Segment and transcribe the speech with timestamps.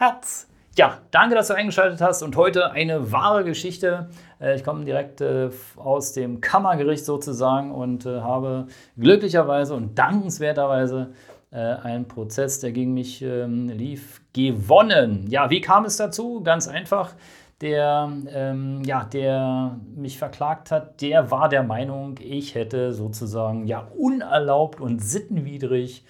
[0.00, 0.46] Herz.
[0.76, 4.10] Ja, danke, dass du eingeschaltet hast und heute eine wahre Geschichte.
[4.40, 11.10] Äh, ich komme direkt äh, aus dem Kammergericht sozusagen und äh, habe glücklicherweise und dankenswerterweise
[11.50, 15.24] einen Prozess, der gegen mich ähm, lief, gewonnen.
[15.30, 16.42] Ja, wie kam es dazu?
[16.42, 17.14] Ganz einfach.
[17.62, 23.88] Der, ähm, ja, der mich verklagt hat, der war der Meinung, ich hätte sozusagen ja
[23.96, 26.04] unerlaubt und sittenwidrig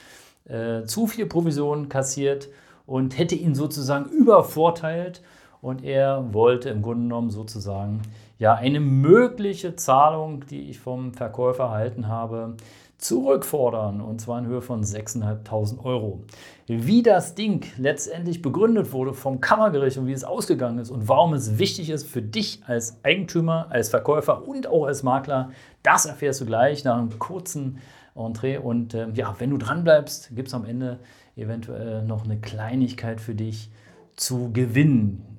[0.86, 2.48] zu viel Provision kassiert
[2.88, 5.22] und hätte ihn sozusagen übervorteilt.
[5.60, 8.02] Und er wollte im Grunde genommen sozusagen
[8.38, 12.56] ja eine mögliche Zahlung, die ich vom Verkäufer erhalten habe,
[12.98, 16.24] zurückfordern und zwar in Höhe von 6.500 Euro.
[16.66, 21.32] Wie das Ding letztendlich begründet wurde vom Kammergericht und wie es ausgegangen ist und warum
[21.32, 25.50] es wichtig ist für dich als Eigentümer, als Verkäufer und auch als Makler,
[25.84, 27.78] das erfährst du gleich nach einem kurzen
[28.16, 28.58] Entree.
[28.58, 30.98] Und äh, ja, wenn du dran bleibst, gibt es am Ende
[31.36, 33.70] eventuell noch eine Kleinigkeit für dich
[34.16, 35.37] zu gewinnen.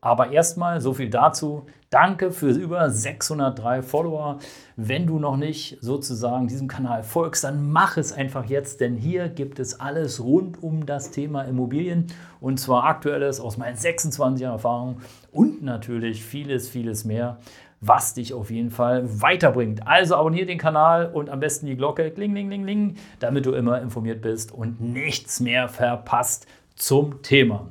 [0.00, 1.66] Aber erstmal so viel dazu.
[1.90, 4.38] Danke für über 603 Follower.
[4.76, 9.28] Wenn du noch nicht sozusagen diesem Kanal folgst, dann mach es einfach jetzt, denn hier
[9.28, 12.06] gibt es alles rund um das Thema Immobilien
[12.40, 14.98] und zwar aktuelles aus meinen 26 Jahren Erfahrung
[15.32, 17.38] und natürlich vieles, vieles mehr
[17.80, 19.86] was dich auf jeden Fall weiterbringt.
[19.86, 23.52] Also abonniere den Kanal und am besten die Glocke, kling, kling, kling, kling, damit du
[23.52, 27.68] immer informiert bist und nichts mehr verpasst zum Thema.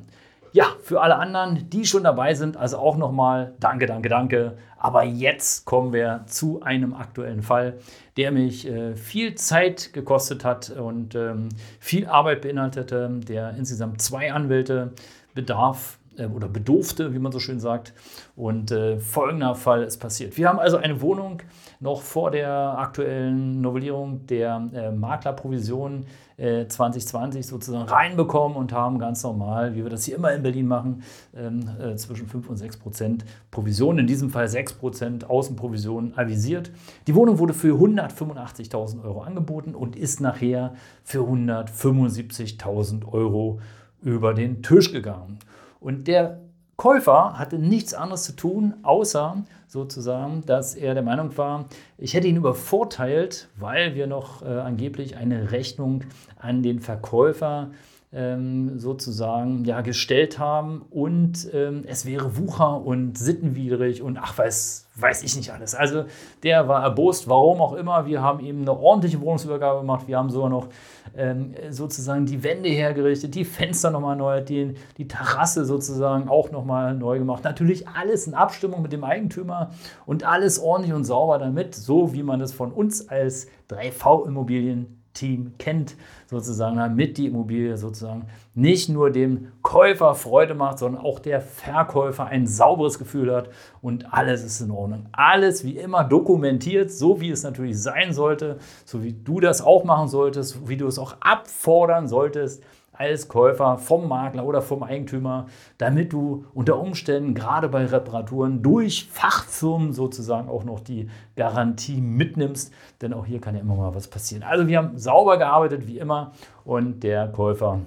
[0.52, 4.58] Ja, für alle anderen, die schon dabei sind, also auch nochmal danke, danke, danke.
[4.78, 7.80] Aber jetzt kommen wir zu einem aktuellen Fall,
[8.17, 11.49] der mich äh, viel Zeit gekostet hat und ähm,
[11.80, 14.93] viel Arbeit beinhaltete, der insgesamt zwei Anwälte
[15.36, 17.93] bedarf oder bedurfte, wie man so schön sagt.
[18.35, 20.37] Und äh, folgender Fall ist passiert.
[20.37, 21.41] Wir haben also eine Wohnung
[21.80, 26.05] noch vor der aktuellen Novellierung der äh, Maklerprovision
[26.39, 30.67] äh, 2020 sozusagen reinbekommen und haben ganz normal, wie wir das hier immer in Berlin
[30.67, 31.03] machen,
[31.35, 36.71] ähm, äh, zwischen 5 und 6 Prozent Provision, in diesem Fall 6 Prozent Außenprovision avisiert.
[37.07, 43.59] Die Wohnung wurde für 185.000 Euro angeboten und ist nachher für 175.000 Euro
[44.01, 45.39] über den Tisch gegangen.
[45.80, 46.42] Und der
[46.76, 51.66] Käufer hatte nichts anderes zu tun, außer sozusagen, dass er der Meinung war,
[51.98, 56.06] ich hätte ihn übervorteilt, weil wir noch äh, angeblich eine Rechnung
[56.38, 57.72] an den Verkäufer
[58.11, 64.87] ähm, sozusagen ja, gestellt haben und ähm, es wäre Wucher und sittenwidrig und ach, weiß,
[64.95, 65.75] weiß ich nicht alles.
[65.75, 66.05] Also
[66.42, 68.08] der war erbost, warum auch immer.
[68.08, 70.08] Wir haben ihm eine ordentliche Wohnungsübergabe gemacht.
[70.08, 70.69] Wir haben sogar noch
[71.15, 76.95] ähm, sozusagen die Wände hergerichtet, die Fenster nochmal neu, die, die Terrasse sozusagen auch nochmal
[76.95, 77.43] neu gemacht.
[77.43, 79.69] Natürlich alles in Abstimmung mit dem Eigentümer
[80.08, 85.53] und alles ordentlich und sauber damit, so wie man es von uns als 3V-Immobilien Team
[85.58, 85.95] kennt,
[86.27, 92.25] sozusagen, damit die Immobilie sozusagen nicht nur dem Käufer Freude macht, sondern auch der Verkäufer
[92.25, 93.49] ein sauberes Gefühl hat
[93.81, 95.08] und alles ist in Ordnung.
[95.11, 99.83] Alles wie immer dokumentiert, so wie es natürlich sein sollte, so wie du das auch
[99.83, 102.64] machen solltest, wie du es auch abfordern solltest
[102.99, 109.08] als Käufer vom Makler oder vom Eigentümer, damit du unter Umständen gerade bei Reparaturen durch
[109.10, 114.10] Fachfirmen sozusagen auch noch die Garantie mitnimmst, denn auch hier kann ja immer mal was
[114.10, 114.43] passieren.
[114.43, 116.33] Also wir haben sauber gearbeitet wie immer
[116.65, 117.80] und der Käufer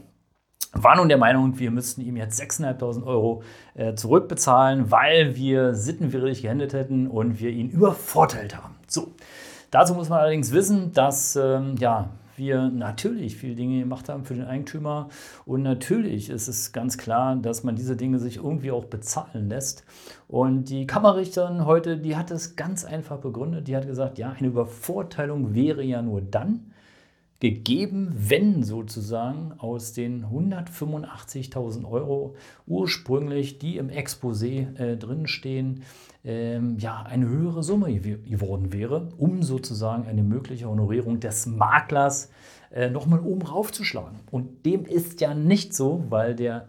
[0.72, 3.42] war nun der Meinung, wir müssten ihm jetzt 6.500 Euro
[3.74, 8.76] äh, zurückbezahlen, weil wir sittenwidrig gehandelt hätten und wir ihn übervorteilt haben.
[8.86, 9.08] So,
[9.70, 12.08] dazu muss man allerdings wissen, dass ähm, ja,
[12.42, 15.08] wir natürlich viele Dinge gemacht haben für den Eigentümer.
[15.46, 19.84] Und natürlich ist es ganz klar, dass man diese Dinge sich irgendwie auch bezahlen lässt.
[20.26, 23.68] Und die Kammerrichterin heute, die hat es ganz einfach begründet.
[23.68, 26.71] Die hat gesagt, ja, eine Übervorteilung wäre ja nur dann,
[27.42, 32.36] gegeben, wenn sozusagen aus den 185.000 Euro
[32.68, 35.82] ursprünglich, die im Exposé äh, drinstehen,
[36.24, 42.30] ähm, ja, eine höhere Summe geworden wäre, um sozusagen eine mögliche Honorierung des Maklers
[42.70, 44.20] äh, nochmal oben raufzuschlagen.
[44.30, 46.68] Und dem ist ja nicht so, weil der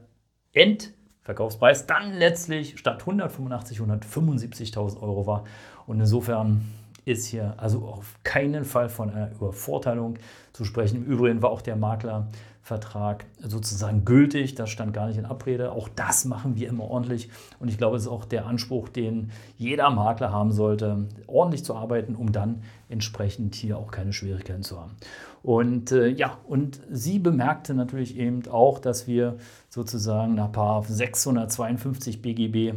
[0.53, 5.43] Endverkaufspreis dann letztlich statt 185 175.000 Euro war.
[5.85, 6.63] Und insofern
[7.05, 10.17] ist hier also auf keinen Fall von einer Übervorteilung
[10.53, 10.97] zu sprechen.
[10.97, 12.27] Im Übrigen war auch der Makler
[12.63, 14.55] Vertrag sozusagen gültig.
[14.55, 15.73] Das stand gar nicht in Abrede.
[15.73, 17.29] Auch das machen wir immer ordentlich.
[17.59, 21.75] Und ich glaube, es ist auch der Anspruch, den jeder Makler haben sollte, ordentlich zu
[21.75, 24.95] arbeiten, um dann entsprechend hier auch keine Schwierigkeiten zu haben.
[25.43, 29.35] Und äh, ja, und sie bemerkte natürlich eben auch, dass wir
[29.67, 30.49] sozusagen nach
[30.87, 32.75] 652 BGB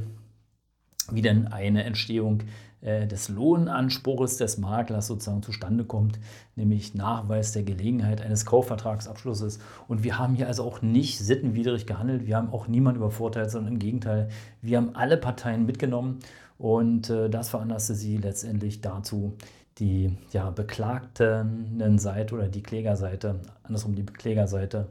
[1.12, 2.42] wie denn eine Entstehung
[2.82, 6.18] äh, des Lohnanspruchs des Maklers sozusagen zustande kommt,
[6.54, 9.58] nämlich Nachweis der Gelegenheit eines Kaufvertragsabschlusses.
[9.88, 13.74] Und wir haben hier also auch nicht sittenwidrig gehandelt, wir haben auch niemanden übervorteilt, sondern
[13.74, 14.28] im Gegenteil,
[14.62, 16.18] wir haben alle Parteien mitgenommen
[16.58, 19.34] und äh, das veranlasste sie letztendlich dazu,
[19.78, 24.88] die ja, beklagten Seite oder die Klägerseite, andersrum die Klägerseite,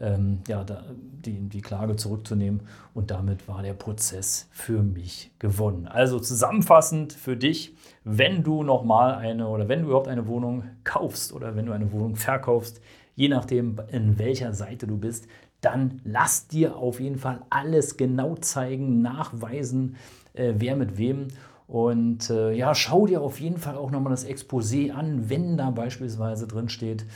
[0.00, 2.62] ähm, ja, da, die, die Klage zurückzunehmen.
[2.94, 5.86] Und damit war der Prozess für mich gewonnen.
[5.86, 11.32] Also zusammenfassend für dich, wenn du nochmal eine oder wenn du überhaupt eine Wohnung kaufst
[11.32, 12.80] oder wenn du eine Wohnung verkaufst,
[13.14, 15.28] je nachdem, in welcher Seite du bist,
[15.60, 19.96] dann lass dir auf jeden Fall alles genau zeigen, nachweisen,
[20.34, 21.28] äh, wer mit wem.
[21.66, 25.70] Und äh, ja, schau dir auf jeden Fall auch nochmal das Exposé an, wenn da
[25.70, 27.06] beispielsweise drin steht,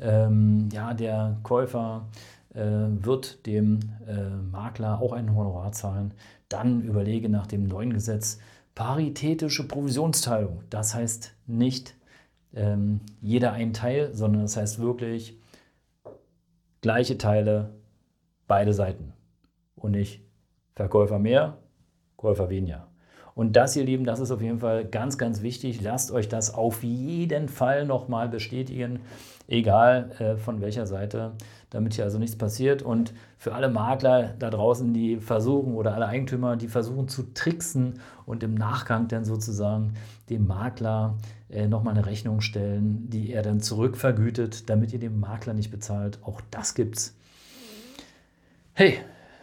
[0.00, 2.06] ähm, ja, der Käufer
[2.54, 6.14] äh, wird dem äh, Makler auch ein Honorar zahlen.
[6.48, 8.38] Dann überlege nach dem neuen Gesetz
[8.74, 10.62] paritätische Provisionsteilung.
[10.70, 11.94] Das heißt nicht
[12.54, 15.38] ähm, jeder ein Teil, sondern das heißt wirklich
[16.80, 17.70] gleiche Teile,
[18.46, 19.12] beide Seiten.
[19.76, 20.20] Und nicht
[20.74, 21.58] Verkäufer mehr,
[22.16, 22.88] Käufer weniger.
[23.34, 25.80] Und das, ihr Lieben, das ist auf jeden Fall ganz, ganz wichtig.
[25.82, 29.00] Lasst euch das auf jeden Fall nochmal bestätigen,
[29.48, 31.32] egal äh, von welcher Seite,
[31.70, 32.82] damit hier also nichts passiert.
[32.82, 38.00] Und für alle Makler da draußen, die versuchen, oder alle Eigentümer, die versuchen zu tricksen
[38.24, 39.94] und im Nachgang dann sozusagen
[40.30, 41.16] dem Makler
[41.48, 46.20] äh, nochmal eine Rechnung stellen, die er dann zurückvergütet, damit ihr dem Makler nicht bezahlt,
[46.22, 47.16] auch das gibt's.
[48.74, 48.98] Hey,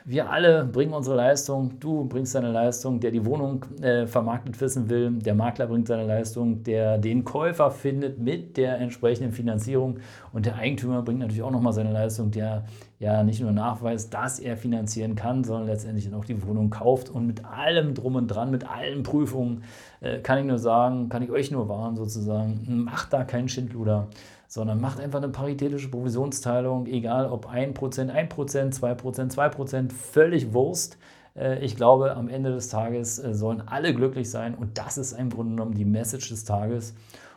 [0.05, 4.89] wir alle bringen unsere Leistung, du bringst deine Leistung, der die Wohnung äh, vermarktet wissen
[4.89, 9.99] will, der Makler bringt seine Leistung, der den Käufer findet mit der entsprechenden Finanzierung
[10.33, 12.65] und der Eigentümer bringt natürlich auch nochmal seine Leistung, der
[12.99, 17.27] ja nicht nur nachweist, dass er finanzieren kann, sondern letztendlich auch die Wohnung kauft und
[17.27, 19.63] mit allem drum und dran, mit allen Prüfungen,
[20.01, 24.07] äh, kann ich nur sagen, kann ich euch nur warnen sozusagen, macht da keinen Schindluder
[24.51, 30.97] sondern macht einfach eine paritätische Provisionsteilung, egal ob 1%, 1%, 2%, 2%, völlig Wurst.
[31.37, 35.13] Äh, ich glaube, am Ende des Tages äh, sollen alle glücklich sein und das ist
[35.13, 36.93] im Grunde genommen die Message des Tages.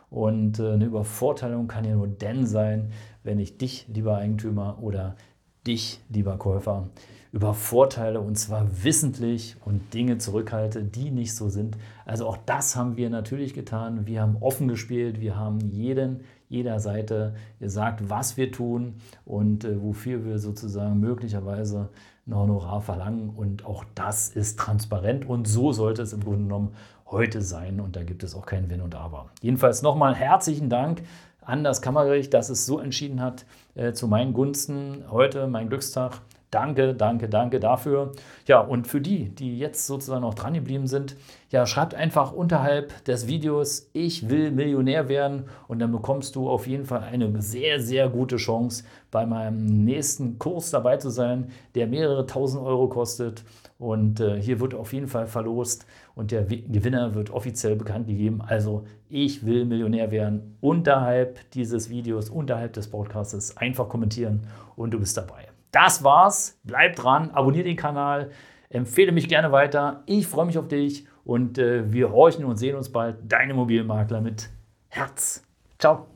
[0.09, 2.91] Und äh, eine Übervorteilung kann ja nur dann sein,
[3.23, 5.15] wenn ich dich, lieber Eigentümer, oder
[5.65, 6.89] dich, lieber Käufer,
[7.31, 11.77] übervorteile und zwar wissentlich und Dinge zurückhalte, die nicht so sind.
[12.05, 14.05] Also auch das haben wir natürlich getan.
[14.05, 18.95] Wir haben offen gespielt, wir haben jeden jeder Seite gesagt, was wir tun
[19.25, 21.89] und äh, wofür wir sozusagen möglicherweise
[22.27, 23.29] ein Honorar verlangen.
[23.29, 26.73] Und auch das ist transparent und so sollte es im Grunde genommen
[27.07, 29.27] heute sein und da gibt es auch kein Wenn und Aber.
[29.41, 31.03] Jedenfalls nochmal herzlichen Dank
[31.41, 33.45] an das Kammergericht, dass es so entschieden hat
[33.75, 35.03] äh, zu meinen Gunsten.
[35.11, 36.21] Heute mein Glückstag.
[36.51, 38.13] Danke, danke, danke dafür.
[38.47, 41.15] Ja, und für die, die jetzt sozusagen noch dran geblieben sind,
[41.49, 46.67] ja, schreibt einfach unterhalb des Videos, ich will Millionär werden und dann bekommst du auf
[46.67, 48.83] jeden Fall eine sehr, sehr gute Chance,
[49.15, 53.45] bei meinem nächsten Kurs dabei zu sein, der mehrere tausend Euro kostet.
[53.77, 55.85] Und äh, hier wird auf jeden Fall verlost
[56.15, 58.41] und der Gewinner wird offiziell bekannt gegeben.
[58.45, 60.57] Also, ich will Millionär werden.
[60.59, 65.54] Unterhalb dieses Videos, unterhalb des Podcasts einfach kommentieren und du bist dabei.
[65.75, 66.57] Das war's.
[66.63, 68.31] Bleib dran, abonniere den Kanal,
[68.69, 70.03] empfehle mich gerne weiter.
[70.05, 73.17] Ich freue mich auf dich und äh, wir horchen und sehen uns bald.
[73.27, 74.49] Dein Immobilienmakler mit
[74.87, 75.43] Herz.
[75.77, 76.14] Ciao.